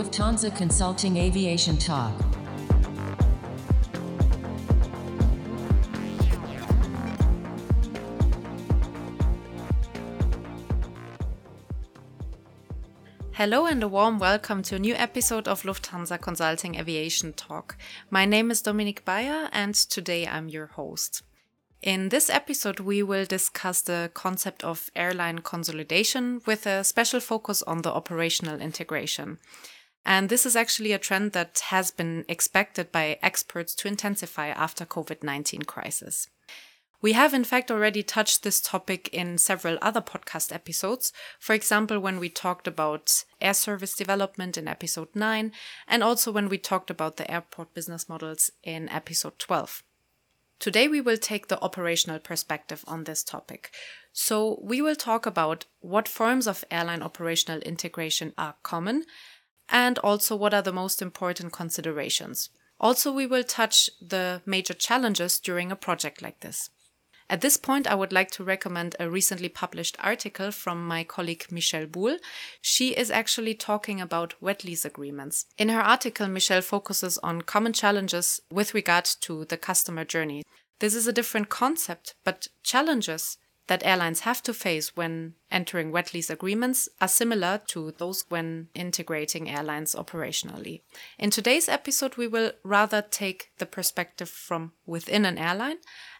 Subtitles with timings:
[0.00, 2.14] Lufthansa Consulting Aviation Talk.
[13.32, 17.76] Hello and a warm welcome to a new episode of Lufthansa Consulting Aviation Talk.
[18.08, 21.22] My name is Dominique Bayer and today I'm your host.
[21.82, 27.62] In this episode, we will discuss the concept of airline consolidation with a special focus
[27.62, 29.38] on the operational integration.
[30.04, 34.86] And this is actually a trend that has been expected by experts to intensify after
[34.86, 36.28] COVID-19 crisis.
[37.02, 41.12] We have, in fact, already touched this topic in several other podcast episodes.
[41.38, 45.52] For example, when we talked about air service development in episode 9,
[45.88, 49.82] and also when we talked about the airport business models in episode 12.
[50.58, 53.70] Today, we will take the operational perspective on this topic.
[54.12, 59.06] So, we will talk about what forms of airline operational integration are common
[59.70, 62.50] and also what are the most important considerations.
[62.80, 66.70] Also, we will touch the major challenges during a project like this.
[67.28, 71.46] At this point, I would like to recommend a recently published article from my colleague
[71.48, 72.18] Michelle Buhl.
[72.60, 75.46] She is actually talking about wet lease agreements.
[75.56, 80.42] In her article, Michelle focuses on common challenges with regard to the customer journey.
[80.80, 83.36] This is a different concept, but challenges
[83.70, 88.66] that airlines have to face when entering wet lease agreements are similar to those when
[88.74, 90.82] integrating airlines operationally.
[91.20, 95.76] In today's episode, we will rather take the perspective from within an airline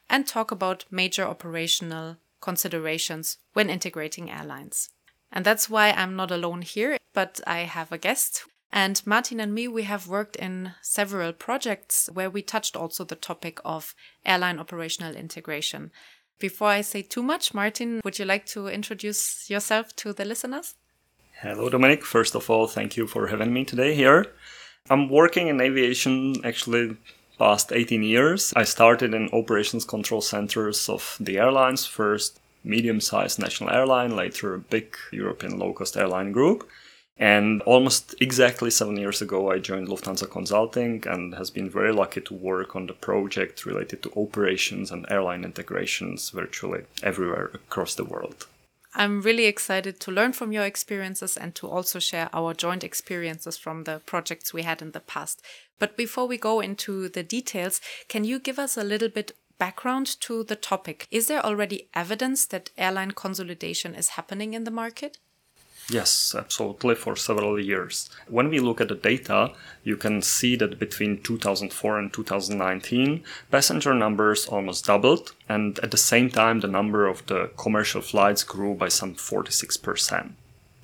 [0.09, 4.91] and talk about major operational considerations when integrating airlines.
[5.33, 8.45] And that's why I'm not alone here, but I have a guest.
[8.73, 13.17] And Martin and me, we have worked in several projects where we touched also the
[13.17, 15.91] topic of airline operational integration.
[16.41, 20.75] Before I say too much, Martin, would you like to introduce yourself to the listeners?
[21.43, 22.03] Hello, Dominic.
[22.03, 24.25] First of all, thank you for having me today here.
[24.89, 26.97] I'm working in aviation actually
[27.39, 28.55] past 18 years.
[28.57, 34.55] I started in operations control centers of the airlines, first medium sized national airline, later
[34.55, 36.67] a big European low cost airline group.
[37.20, 42.22] And almost exactly seven years ago, I joined Lufthansa Consulting and has been very lucky
[42.22, 48.06] to work on the project related to operations and airline integrations virtually everywhere across the
[48.06, 48.47] world.
[48.94, 53.58] I'm really excited to learn from your experiences and to also share our joint experiences
[53.58, 55.42] from the projects we had in the past.
[55.78, 60.06] But before we go into the details, can you give us a little bit background
[60.22, 61.06] to the topic?
[61.10, 65.19] Is there already evidence that airline consolidation is happening in the market?
[65.91, 68.09] Yes, absolutely, for several years.
[68.28, 69.51] When we look at the data,
[69.83, 75.97] you can see that between 2004 and 2019, passenger numbers almost doubled, and at the
[75.97, 80.34] same time, the number of the commercial flights grew by some 46%.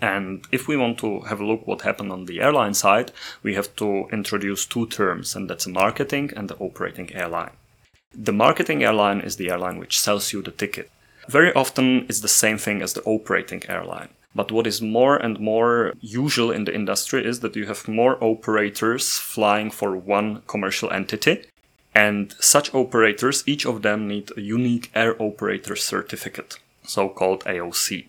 [0.00, 3.12] And if we want to have a look what happened on the airline side,
[3.45, 7.53] we have to introduce two terms, and that's a marketing and the operating airline.
[8.12, 10.91] The marketing airline is the airline which sells you the ticket.
[11.28, 14.09] Very often, it's the same thing as the operating airline.
[14.36, 18.22] But what is more and more usual in the industry is that you have more
[18.22, 21.44] operators flying for one commercial entity.
[21.94, 28.08] And such operators, each of them need a unique air operator certificate, so called AOC.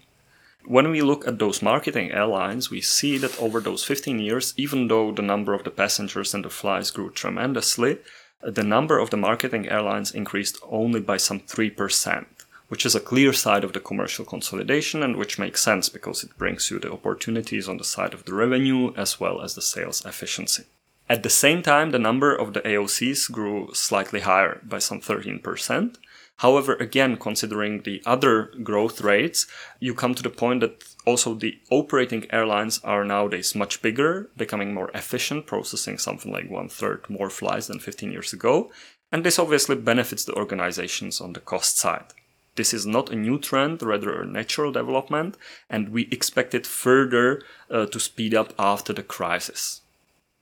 [0.66, 4.90] When we look at those marketing airlines, we see that over those 15 years, even
[4.90, 8.00] though the number of the passengers and the flights grew tremendously,
[8.42, 12.26] the number of the marketing airlines increased only by some 3%
[12.68, 16.38] which is a clear side of the commercial consolidation and which makes sense because it
[16.38, 20.06] brings you the opportunities on the side of the revenue as well as the sales
[20.06, 20.64] efficiency.
[21.10, 25.96] At the same time, the number of the AOCs grew slightly higher by some 13%.
[26.38, 29.48] However, again, considering the other growth rates,
[29.80, 34.74] you come to the point that also the operating airlines are nowadays much bigger, becoming
[34.74, 38.70] more efficient, processing something like one third more flights than 15 years ago.
[39.12, 42.14] And this obviously benefits the organizations on the cost side.
[42.58, 45.38] This is not a new trend, rather a natural development,
[45.70, 49.82] and we expect it further uh, to speed up after the crisis.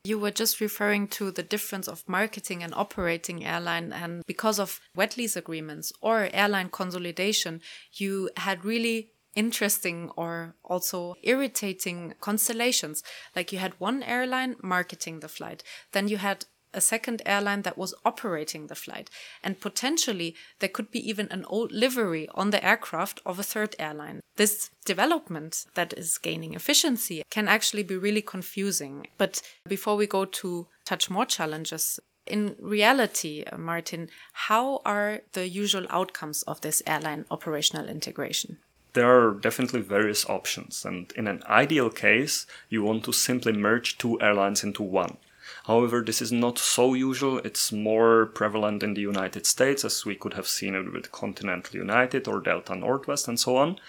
[0.06, 4.80] You were just referring to the difference of marketing and operating airline, and because of
[4.96, 7.62] wet lease agreements or airline consolidation,
[7.94, 13.04] you had really interesting or also irritating constellations.
[13.36, 16.46] Like you had one airline marketing the flight, then you had
[16.76, 19.10] a second airline that was operating the flight.
[19.44, 23.76] And potentially, there could be even an old livery on the aircraft of a third
[23.80, 24.22] airline.
[24.36, 29.08] This development that is gaining efficiency can actually be really confusing.
[29.18, 35.48] But before we go to touch more challenges, in reality, uh, Martin, how are the
[35.48, 38.58] usual outcomes of this airline operational integration?
[38.96, 43.98] there are definitely various options, and in an ideal case, you want to simply merge
[43.98, 45.18] two airlines into one.
[45.66, 47.40] However, this is not so usual.
[47.40, 51.76] It's more prevalent in the United States, as we could have seen it with Continental
[51.76, 53.80] United or Delta Northwest and so on.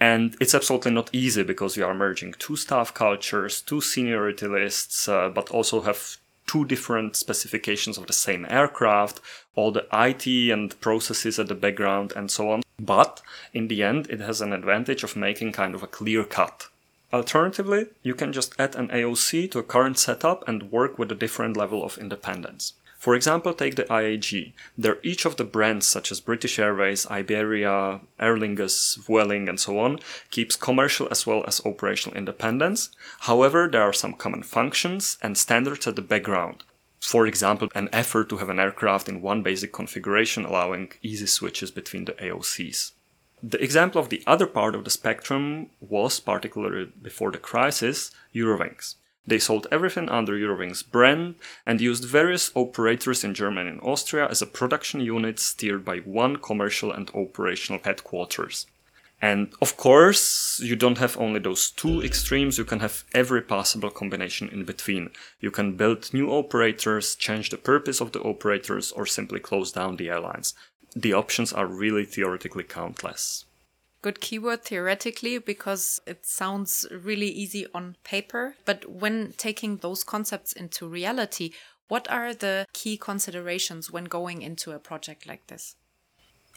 [0.00, 5.08] And it's absolutely not easy because you are merging two staff cultures, two seniority lists,
[5.08, 9.20] uh, but also have two different specifications of the same aircraft,
[9.54, 12.62] all the IT and processes at the background, and so on.
[12.80, 13.20] But
[13.52, 16.68] in the end, it has an advantage of making kind of a clear cut.
[17.12, 21.16] Alternatively, you can just add an AOC to a current setup and work with a
[21.16, 22.74] different level of independence.
[23.00, 24.52] For example, take the IAG.
[24.76, 29.78] There, each of the brands such as British Airways, Iberia, Aer Lingus, Vueling, and so
[29.78, 32.90] on keeps commercial as well as operational independence.
[33.20, 36.62] However, there are some common functions and standards at the background.
[37.00, 41.70] For example, an effort to have an aircraft in one basic configuration allowing easy switches
[41.70, 42.92] between the AOCs.
[43.42, 48.96] The example of the other part of the spectrum was, particularly before the crisis, Eurowings.
[49.26, 54.42] They sold everything under Eurowings brand and used various operators in Germany and Austria as
[54.42, 58.66] a production unit steered by one commercial and operational headquarters.
[59.22, 63.90] And of course, you don't have only those two extremes, you can have every possible
[63.90, 65.10] combination in between.
[65.40, 69.96] You can build new operators, change the purpose of the operators, or simply close down
[69.96, 70.54] the airlines.
[70.94, 73.44] The options are really theoretically countless.
[74.02, 78.54] Good keyword theoretically because it sounds really easy on paper.
[78.64, 81.52] But when taking those concepts into reality,
[81.88, 85.76] what are the key considerations when going into a project like this?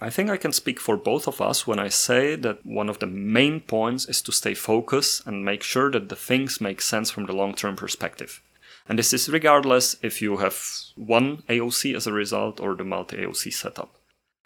[0.02, 3.00] I think I can speak for both of us when I say that one of
[3.00, 7.12] the main points is to stay focused and make sure that the things make sense
[7.12, 8.42] from the long term perspective.
[8.88, 10.62] And this is regardless if you have
[10.96, 13.96] one AOC as a result or the multi AOC setup.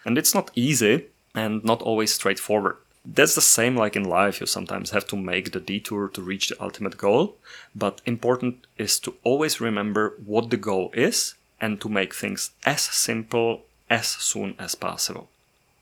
[0.04, 2.76] And it's not easy and not always straightforward.
[3.04, 6.48] That's the same like in life, you sometimes have to make the detour to reach
[6.48, 7.36] the ultimate goal,
[7.74, 12.82] but important is to always remember what the goal is and to make things as
[12.82, 15.28] simple as soon as possible.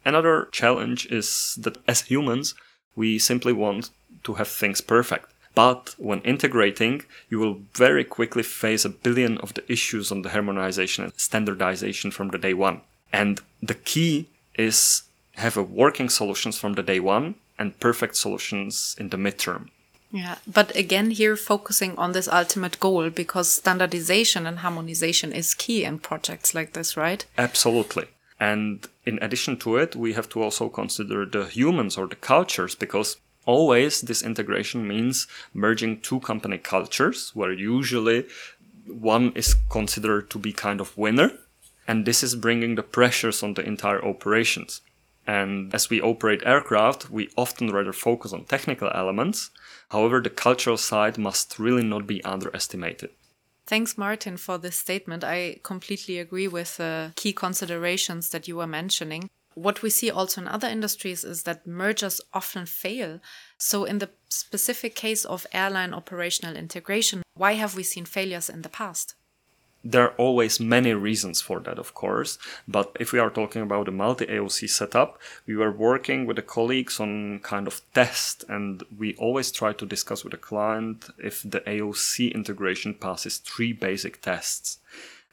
[0.04, 2.54] Another challenge is that as humans,
[2.94, 3.90] we simply want
[4.22, 5.32] to have things perfect.
[5.56, 10.28] But when integrating, you will very quickly face a billion of the issues on the
[10.28, 12.82] harmonization and standardization from the day one.
[13.12, 15.02] And the key is
[15.34, 19.68] have a working solutions from the day one and perfect solutions in the midterm.
[20.12, 25.84] Yeah, but again, here focusing on this ultimate goal because standardization and harmonization is key
[25.84, 27.24] in projects like this, right?
[27.36, 28.06] Absolutely.
[28.38, 32.74] And in addition to it, we have to also consider the humans or the cultures
[32.74, 33.16] because
[33.46, 38.26] always this integration means merging two company cultures where usually
[38.86, 41.32] one is considered to be kind of winner
[41.86, 44.80] and this is bringing the pressures on the entire operations.
[45.26, 49.50] And as we operate aircraft, we often rather focus on technical elements.
[49.90, 53.10] However, the cultural side must really not be underestimated.
[53.66, 55.24] Thanks, Martin, for this statement.
[55.24, 59.28] I completely agree with the key considerations that you were mentioning.
[59.54, 63.20] What we see also in other industries is that mergers often fail.
[63.58, 68.62] So, in the specific case of airline operational integration, why have we seen failures in
[68.62, 69.14] the past?
[69.90, 72.38] There are always many reasons for that, of course.
[72.66, 76.42] But if we are talking about a multi AOC setup, we were working with the
[76.42, 81.42] colleagues on kind of test, and we always try to discuss with the client if
[81.42, 84.78] the AOC integration passes three basic tests.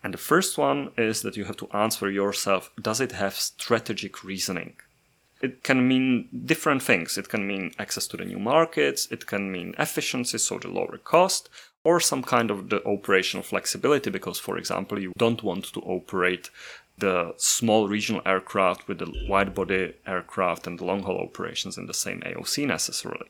[0.03, 4.24] And the first one is that you have to answer yourself does it have strategic
[4.24, 4.75] reasoning?
[5.41, 7.17] It can mean different things.
[7.17, 10.98] It can mean access to the new markets, it can mean efficiency, so the lower
[10.98, 11.50] cost,
[11.84, 16.50] or some kind of the operational flexibility because for example you don't want to operate
[16.98, 21.88] the small regional aircraft with the wide body aircraft and the long haul operations in
[21.88, 23.28] the same AOC necessarily.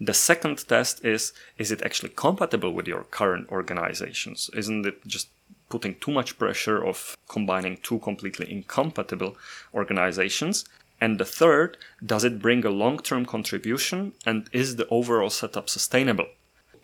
[0.00, 4.48] The second test is is it actually compatible with your current organizations?
[4.54, 5.28] Isn't it just
[5.68, 9.36] putting too much pressure of combining two completely incompatible
[9.74, 10.64] organizations?
[11.00, 15.68] And the third, does it bring a long term contribution and is the overall setup
[15.68, 16.26] sustainable?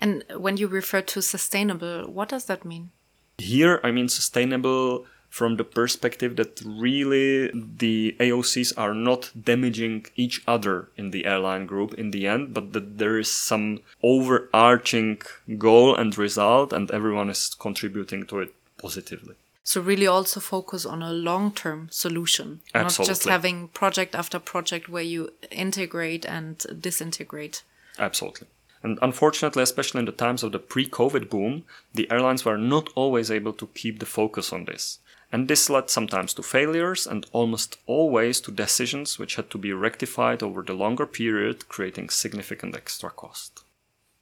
[0.04, 2.90] And when you refer to sustainable, what does that mean?
[3.38, 10.42] Here, I mean sustainable from the perspective that really the AOCs are not damaging each
[10.46, 15.22] other in the airline group in the end, but that there is some overarching
[15.56, 19.36] goal and result, and everyone is contributing to it positively.
[19.64, 23.10] So really also focus on a long-term solution, Absolutely.
[23.10, 27.62] not just having project after project where you integrate and disintegrate.
[27.98, 28.48] Absolutely.
[28.84, 31.64] And unfortunately, especially in the times of the pre COVID boom,
[31.94, 34.98] the airlines were not always able to keep the focus on this.
[35.32, 39.72] And this led sometimes to failures and almost always to decisions which had to be
[39.72, 43.64] rectified over the longer period, creating significant extra cost.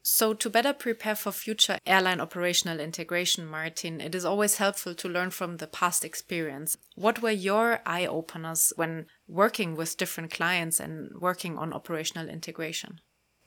[0.04, 5.08] So, to better prepare for future airline operational integration, Martin, it is always helpful to
[5.08, 6.76] learn from the past experience.
[6.94, 13.00] What were your eye openers when working with different clients and working on operational integration?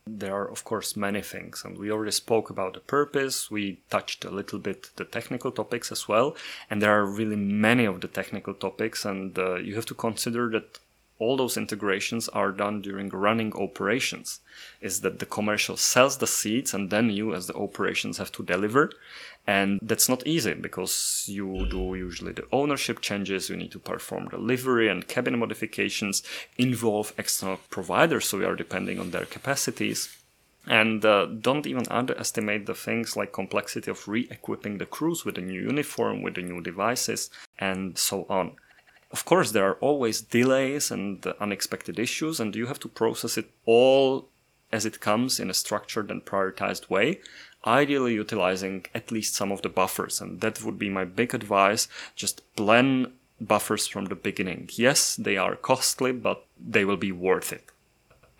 [0.07, 3.49] There are, of course, many things, and we already spoke about the purpose.
[3.49, 6.35] We touched a little bit the technical topics as well,
[6.69, 10.47] and there are really many of the technical topics, and uh, you have to consider
[10.51, 10.79] that
[11.17, 14.41] all those integrations are done during running operations
[14.81, 18.43] is that the commercial sells the seats and then you as the operations have to
[18.43, 18.91] deliver.
[19.47, 24.27] And that's not easy because you do usually the ownership changes you need to perform
[24.27, 26.23] delivery and cabin modifications
[26.57, 30.17] involve external providers so we are depending on their capacities.
[30.67, 35.41] And uh, don't even underestimate the things like complexity of re-equipping the crews with a
[35.41, 37.29] new uniform with the new devices
[37.59, 38.55] and so on
[39.15, 43.49] of course, there are always delays and unexpected issues, and you have to process it
[43.65, 44.27] all
[44.73, 47.21] as it comes in a structured and prioritized way,
[47.65, 50.19] ideally utilizing at least some of the buffers.
[50.19, 51.87] And that would be my big advice.
[52.17, 54.69] Just plan buffers from the beginning.
[54.73, 57.71] Yes, they are costly, but they will be worth it.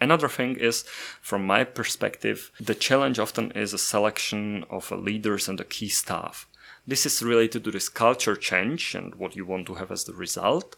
[0.06, 0.84] Another thing is,
[1.30, 6.48] from my perspective, the challenge often is a selection of leaders and a key staff.
[6.86, 10.14] This is related to this culture change and what you want to have as the
[10.14, 10.76] result.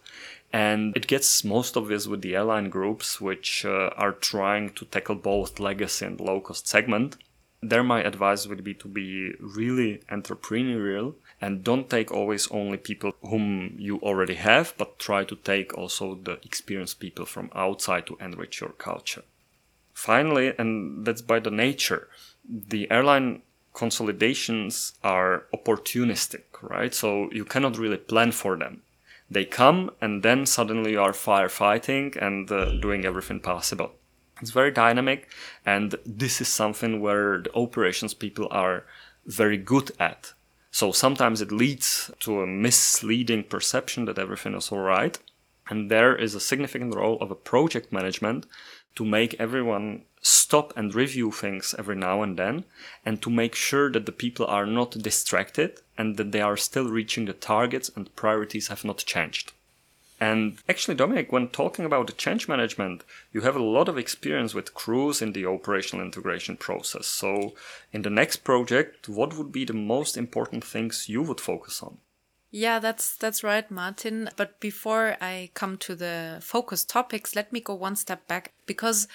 [0.53, 5.15] And it gets most obvious with the airline groups, which uh, are trying to tackle
[5.15, 7.17] both legacy and low cost segment.
[7.61, 13.13] There, my advice would be to be really entrepreneurial and don't take always only people
[13.21, 18.17] whom you already have, but try to take also the experienced people from outside to
[18.19, 19.23] enrich your culture.
[19.93, 22.07] Finally, and that's by the nature,
[22.47, 23.41] the airline
[23.73, 26.93] consolidations are opportunistic, right?
[26.93, 28.81] So you cannot really plan for them.
[29.29, 33.91] They come and then suddenly you are firefighting and uh, doing everything possible.
[34.41, 35.27] It's very dynamic,
[35.65, 38.85] and this is something where the operations people are
[39.25, 40.33] very good at.
[40.71, 45.17] So sometimes it leads to a misleading perception that everything is all right.
[45.69, 48.45] And there is a significant role of a project management
[48.95, 52.65] to make everyone stop and review things every now and then
[53.05, 56.89] and to make sure that the people are not distracted and that they are still
[56.89, 59.53] reaching the targets and priorities have not changed.
[60.19, 64.55] And actually, Dominic, when talking about the change management, you have a lot of experience
[64.55, 67.05] with crews in the operational integration process.
[67.05, 67.53] So,
[67.91, 71.99] in the next project, what would be the most important things you would focus on?
[72.49, 74.29] Yeah, that's that's right, Martin.
[74.37, 79.07] But before I come to the focus topics, let me go one step back because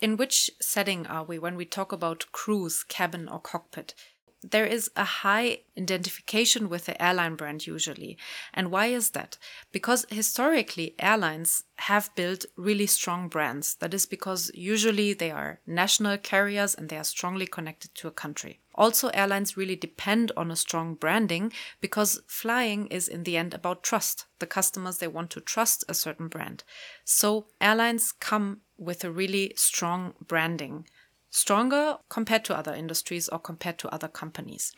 [0.00, 3.94] in which setting are we when we talk about crews, cabin, or cockpit?
[4.42, 8.16] There is a high identification with the airline brand usually.
[8.54, 9.36] And why is that?
[9.72, 13.74] Because historically, airlines have built really strong brands.
[13.76, 18.12] That is because usually they are national carriers and they are strongly connected to a
[18.12, 18.60] country.
[18.76, 23.82] Also, airlines really depend on a strong branding because flying is in the end about
[23.82, 24.26] trust.
[24.38, 26.62] The customers, they want to trust a certain brand.
[27.04, 30.86] So, airlines come with a really strong branding,
[31.30, 34.72] stronger compared to other industries or compared to other companies.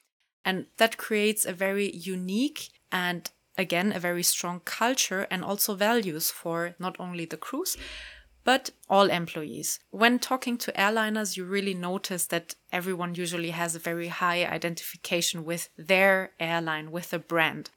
[0.45, 6.31] And that creates a very unique and again a very strong culture and also values
[6.31, 7.77] for not only the crews
[8.45, 9.81] but all employees.
[9.91, 15.45] When talking to airliners, you really notice that everyone usually has a very high identification
[15.45, 17.71] with their airline, with the brand.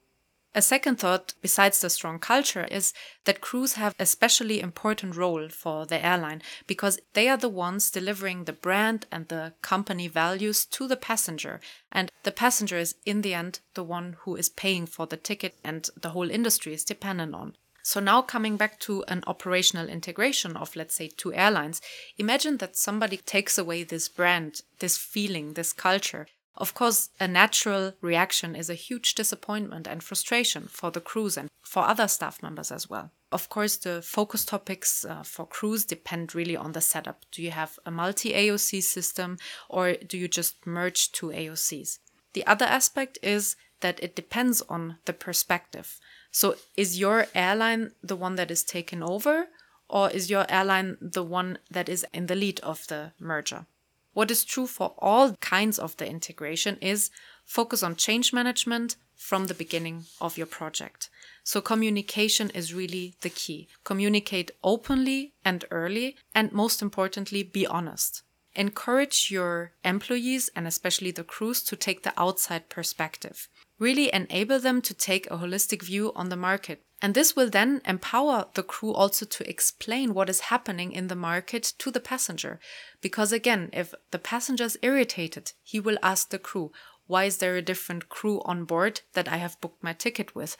[0.55, 2.93] A second thought, besides the strong culture, is
[3.25, 7.89] that crews have a especially important role for the airline because they are the ones
[7.89, 11.59] delivering the brand and the company values to the passenger.
[11.91, 15.55] And the passenger is, in the end, the one who is paying for the ticket
[15.63, 17.57] and the whole industry is dependent on.
[17.81, 21.81] So, now coming back to an operational integration of, let's say, two airlines,
[22.17, 26.27] imagine that somebody takes away this brand, this feeling, this culture.
[26.55, 31.49] Of course, a natural reaction is a huge disappointment and frustration for the crews and
[31.63, 33.11] for other staff members as well.
[33.31, 37.25] Of course, the focus topics uh, for crews depend really on the setup.
[37.31, 41.97] Do you have a multi AOC system or do you just merge two AOCs?
[42.33, 45.99] The other aspect is that it depends on the perspective.
[46.31, 49.49] So, is your airline the one that is taken over,
[49.87, 53.67] or is your airline the one that is in the lead of the merger?
[54.13, 57.09] What is true for all kinds of the integration is
[57.45, 61.09] focus on change management from the beginning of your project.
[61.43, 63.67] So communication is really the key.
[63.83, 68.23] Communicate openly and early, and most importantly, be honest.
[68.55, 73.49] Encourage your employees and especially the crews to take the outside perspective.
[73.79, 76.83] Really enable them to take a holistic view on the market.
[77.01, 81.15] And this will then empower the crew also to explain what is happening in the
[81.15, 82.59] market to the passenger.
[83.01, 86.71] Because again, if the passenger is irritated, he will ask the crew,
[87.05, 90.55] why is there a different crew on board that I have booked my ticket with?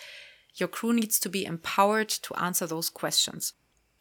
[0.56, 3.54] Your crew needs to be empowered to answer those questions.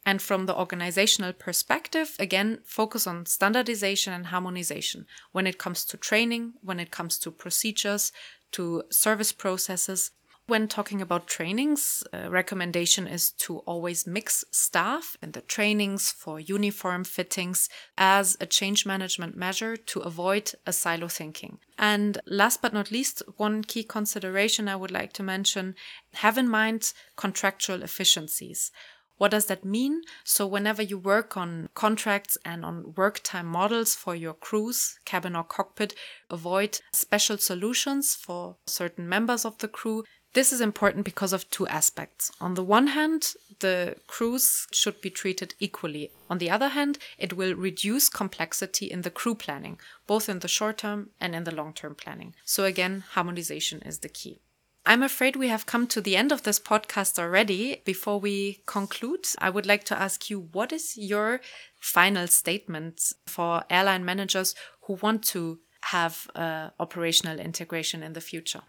[0.05, 5.97] And from the organizational perspective, again, focus on standardization and harmonization when it comes to
[5.97, 8.11] training, when it comes to procedures,
[8.51, 10.11] to service processes.
[10.45, 16.37] When talking about trainings, a recommendation is to always mix staff in the trainings for
[16.37, 21.59] uniform fittings as a change management measure to avoid a silo thinking.
[21.79, 25.75] And last but not least, one key consideration I would like to mention
[26.15, 28.69] have in mind contractual efficiencies.
[29.17, 30.01] What does that mean?
[30.23, 35.35] So, whenever you work on contracts and on work time models for your crews, cabin
[35.35, 35.93] or cockpit,
[36.29, 40.03] avoid special solutions for certain members of the crew.
[40.33, 42.31] This is important because of two aspects.
[42.41, 46.11] On the one hand, the crews should be treated equally.
[46.27, 50.47] On the other hand, it will reduce complexity in the crew planning, both in the
[50.47, 52.33] short term and in the long term planning.
[52.43, 54.39] So, again, harmonization is the key.
[54.85, 57.81] I'm afraid we have come to the end of this podcast already.
[57.85, 61.39] Before we conclude, I would like to ask you what is your
[61.79, 68.61] final statement for airline managers who want to have uh, operational integration in the future?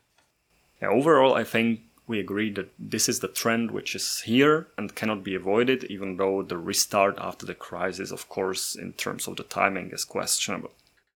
[0.81, 4.95] Yeah, overall, I think we agree that this is the trend which is here and
[4.95, 9.37] cannot be avoided, even though the restart after the crisis, of course, in terms of
[9.37, 10.71] the timing, is questionable.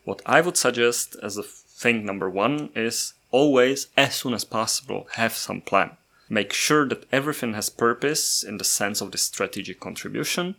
[0.04, 5.06] What I would suggest as a thing number one is always, as soon as possible,
[5.12, 5.96] have some plan.
[6.28, 10.56] Make sure that everything has purpose in the sense of the strategic contribution.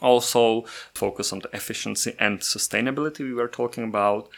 [0.00, 4.28] Also, focus on the efficiency and sustainability we were talking about.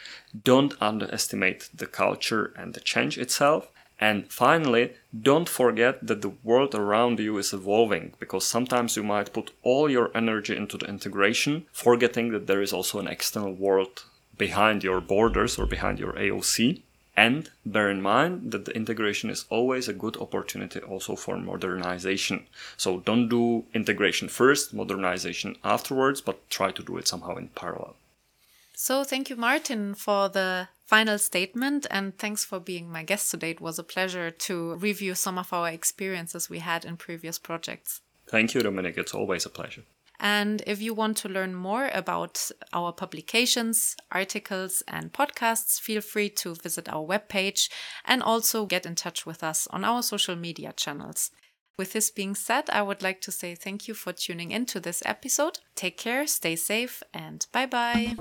[0.43, 3.67] Don't underestimate the culture and the change itself.
[3.99, 9.33] And finally, don't forget that the world around you is evolving because sometimes you might
[9.33, 14.05] put all your energy into the integration, forgetting that there is also an external world
[14.37, 16.81] behind your borders or behind your AOC.
[17.25, 22.45] And bear in mind that the integration is always a good opportunity also for modernization.
[22.77, 27.95] So don't do integration first, modernization afterwards, but try to do it somehow in parallel.
[28.73, 31.85] So thank you, Martin, for the final statement.
[31.91, 33.51] And thanks for being my guest today.
[33.51, 37.99] It was a pleasure to review some of our experiences we had in previous projects.
[38.27, 38.97] Thank you, Dominic.
[38.97, 39.83] It's always a pleasure.
[40.19, 46.29] And if you want to learn more about our publications, articles, and podcasts, feel free
[46.31, 47.69] to visit our webpage
[48.03, 51.31] and also get in touch with us on our social media channels.
[51.77, 55.01] With this being said, I would like to say thank you for tuning into this
[55.05, 55.59] episode.
[55.75, 58.17] Take care, stay safe, and bye bye.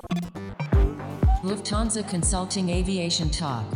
[1.42, 3.66] Lufthansa Consulting Aviation Talk.